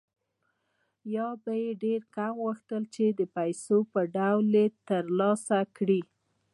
یا 1.15 1.27
به 1.43 1.53
یې 1.63 1.71
ډېر 1.83 2.01
کم 2.15 2.33
غوښتل 2.43 2.83
چې 2.95 3.05
د 3.19 3.21
پیسو 3.35 3.77
په 3.93 4.01
ډول 4.15 4.45
یې 4.59 4.65
ترلاسه 4.89 5.59
کړي 5.77 6.01